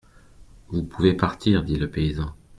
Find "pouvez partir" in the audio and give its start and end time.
0.83-1.63